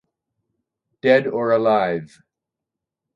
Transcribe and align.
Dead 1.01 1.27
or 1.27 1.51
alive. 1.51 2.23